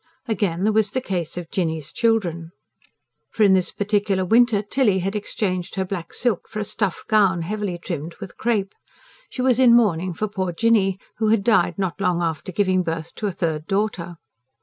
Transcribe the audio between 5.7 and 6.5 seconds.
her black silk